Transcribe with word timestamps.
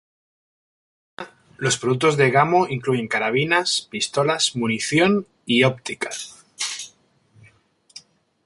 Hoy 1.17 1.25
en 1.25 1.25
día, 1.31 1.35
los 1.59 1.77
productos 1.77 2.17
de 2.17 2.31
Gamo 2.31 2.65
incluyen 2.67 3.07
carabinas, 3.07 3.87
pistolas, 3.91 4.55
munición 4.55 5.27
y 5.45 5.61
óptica. 5.63 6.09